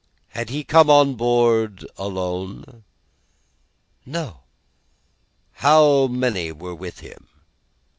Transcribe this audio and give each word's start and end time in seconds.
Had 0.29 0.49
he 0.49 0.63
come 0.63 0.89
on 0.89 1.13
board 1.13 1.85
alone?" 1.95 2.83
"No." 4.03 4.39
"How 5.51 6.07
many 6.07 6.51
were 6.51 6.73
with 6.73 7.01
him?" 7.01 7.27